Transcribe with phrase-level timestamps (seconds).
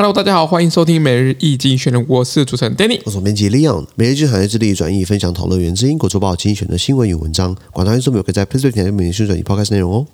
[0.00, 3.86] Hello，大家好，欢迎收听每日易经选人，我是主持人 Danny，我是编辑 Leon。
[3.96, 7.54] 每日一经济学人致力转译、分享、讨论源自英国周报精选的新闻与文章。
[7.70, 10.06] 广大听众朋友可以在 PressPlay 平台每日顺转译 Podcast 内容哦。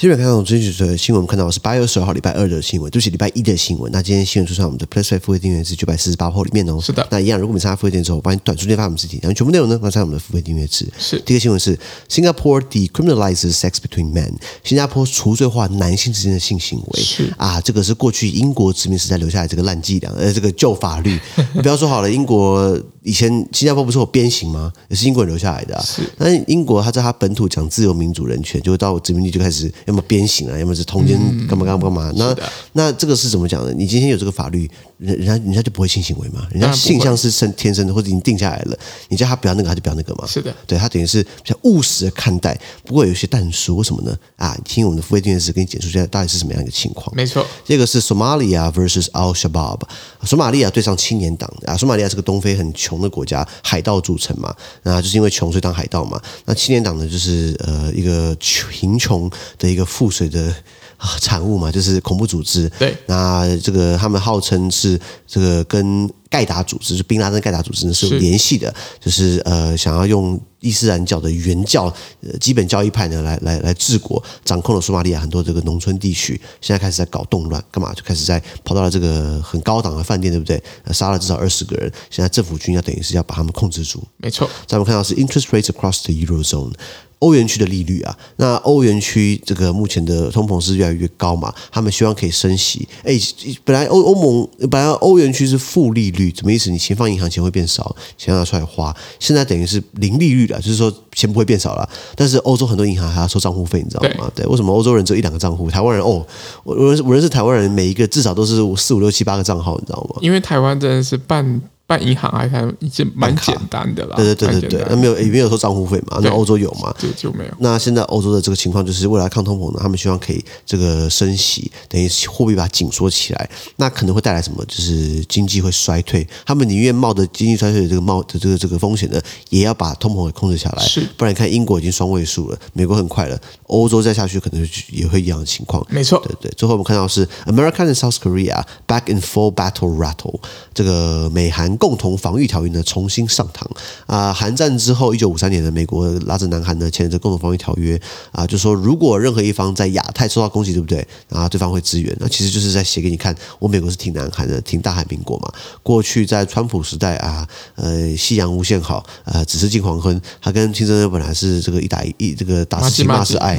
[0.00, 3.90] 今天看到这则新闻，我们看到是八月二十二号礼拜二的新闻，就是礼拜一的新闻。
[3.90, 6.80] 那今天新闻出现我们的 Plus Five 付费订阅是九百四十八号里面哦。
[6.80, 7.04] 是的。
[7.10, 10.86] 那一样，如果你参加付费订阅之后，我帮你短时间发我们自己，然后全部内容呢，放在我们的付费订阅制。
[10.96, 11.18] 是。
[11.26, 11.76] 第一个新闻是
[12.08, 17.02] Singapore decriminalizes sex between men，新加坡除罪化男性之间的性行为。
[17.02, 17.34] 是。
[17.36, 21.18] 啊，这个是过去英国殖民时代留下来这个烂伎俩，呃，这个旧法律。
[21.56, 24.70] 你不要说好了，英国以前新加坡不是有鞭刑吗？
[24.88, 25.82] 也是英国人留下来的啊。
[25.82, 26.02] 是。
[26.18, 31.18] 但是英国他在他本土讲自由、民主、人权，就会到殖民地就开始要么鞭刑啊，要么是通奸。
[31.18, 32.12] 嗯干嘛干嘛干嘛？
[32.16, 32.36] 那
[32.72, 33.72] 那这个是怎么讲的？
[33.72, 36.46] 你今天有这个法律，人人家人家就不会性行为嘛？
[36.50, 38.78] 人家性向是生天生的，或者已经定下来了。
[39.08, 40.26] 你叫他不要那个，他就不要那个嘛？
[40.26, 42.58] 是的，对他等于是比较务实的看待。
[42.84, 44.14] 不过有些但书，为什么呢？
[44.36, 47.14] 啊，听我们的付费订阅时给你解说一下到底是什么样一个情况。
[47.16, 49.80] 没错，这个是 Somalia versus Al Shabaab，
[50.24, 51.76] 索马利亚对上青年党啊。
[51.76, 56.20] 索马利亚是个东非很穷的国家，海盗组成嘛，那就是因为穷所以当海盗嘛。
[56.44, 58.34] 那青年党呢，就是呃一个
[58.70, 60.54] 贫穷的一个赋水的。
[60.98, 62.68] 啊，产物嘛，就是恐怖组织。
[62.76, 80.62] 对，那这个他们号称是这个跟盖达组织，就宾拉登盖达组织呢是有联系的，就是呃想要用伊斯兰教的原教呃基本教义派呢来来来治国，掌控了索马利亚很多这个农村地区，现在开始在搞动乱，干嘛就开始在跑到了这个很高档的饭店，对不对？
[80.92, 84.02] 杀了至少二十个人，现在政府军要等于是要把他们控制住。
[84.18, 86.72] 没错，咱们看到是 interest rates across the eurozone。
[87.20, 91.52] 欧元区的利率啊，那欧元区这个目前的通膨是越来越高嘛？
[91.68, 92.88] 他们希望可以升息。
[93.02, 93.18] 哎，
[93.64, 96.70] 本来欧欧盟本来欧元区是负利率，什么意思？
[96.70, 98.94] 你钱放银行钱会变少，钱拿出来花。
[99.18, 101.88] 现在等于是零利率了，就是说钱不会变少了。
[102.14, 104.30] 但是欧洲很多银行还要收账户费，你知道吗？
[104.34, 105.70] 对，对，为什么欧洲人只有一两个账户？
[105.70, 106.26] 台湾人哦，
[106.64, 110.16] 我我认识我认识台湾人，每一个至少都是四五六七八个账号，你知道吗？
[110.20, 111.62] 因为台湾真的是办。
[111.88, 116.20] 办银行还还已经蛮简单的啦，对对对对对，那没有也没有收账户费嘛？
[116.22, 116.94] 那欧洲有嘛？
[116.98, 117.50] 就，就没有。
[117.60, 124.62] 那现在欧洲的这个情况就是为了抗通膨呢，他们希望可以这个升息，等于货币把它紧缩起来，那可能会带来什么？
[124.66, 130.84] 就是经济会衰退，他们宁愿冒着经济衰退的这个冒的这个这个风险呢，也要把通膨给控制下来。
[130.84, 135.82] 是，不然你看英国已经双位数了，美国很快了，欧洲再下去可能也会一样的情况。
[135.88, 136.52] 没错，对对。
[136.54, 140.38] 最后我们看到是 America and South Korea back in full battle rattle，
[140.74, 142.58] 这个美韩共同防御条。
[142.58, 143.70] 约呢重新上堂
[144.06, 144.32] 啊！
[144.32, 147.96] 韩战之后，一九五三年的美国拉着南韩呢签了这共同防御条约
[148.32, 151.06] 啊，就说如果任何一方在亚太受到攻击，对不对？
[151.30, 152.12] 啊，对方会支援。
[152.18, 155.52] 那其实就是在写给你看，我美国是挺南韩的，挺大韩民国嘛。
[155.84, 157.46] 过去在川普时代啊，
[157.76, 160.20] 呃，夕阳无限好，呃，只是近黄昏。
[160.42, 163.56] 他跟金正恩本来是这个一打一，这个打是亲骂是爱，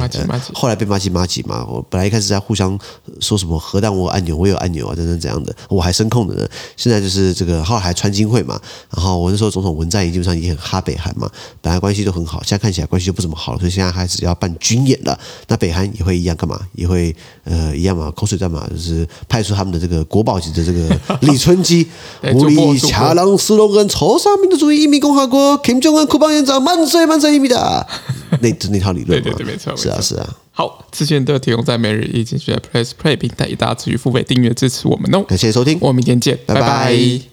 [0.52, 1.64] 后来被麻吉麻吉嘛。
[1.66, 2.78] 我本来一开始在互相
[3.20, 6.46] 说什么核弹我有按钮，我有按钮啊，等等怎样的，我还声控的呢。
[6.76, 8.60] 现在就是这个后来还川金会嘛。
[8.94, 15.18] 然后我那时候总统文在寅基本上也很哈北韩嘛，本来关系都很好，现在看起来关系就不怎么好了，所以现在开始要办军演了。
[15.48, 16.60] 那北韩也会一样干嘛？
[16.74, 21.86] 也会呃一样嘛，口水战嘛，就是派出他们的这个国宝级的这个 李春基，
[22.32, 27.86] 武力恰郎斯隆跟朝鲜民主主义人民共和国金正恩库邦院长万岁万岁一米的
[28.40, 30.36] 那那套理论嘛，对对对，没错，是啊是啊。
[30.52, 35.24] 好，之前都提供在每日一经济学 PressPlay 平台，大家持续付费订阅支持我们哦。
[35.26, 36.60] 感谢收听，我们明天见，拜拜。
[36.60, 37.29] 拜拜